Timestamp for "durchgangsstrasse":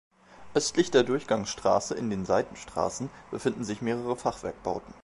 1.03-1.93